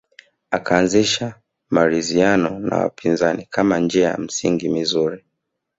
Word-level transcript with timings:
Akaanzisha 0.51 1.35
maridhiano 1.69 2.59
na 2.59 2.77
wapinzani 2.77 3.45
kama 3.49 3.79
njia 3.79 4.09
ya 4.09 4.17
msingi 4.17 4.69
mizuri 4.69 5.23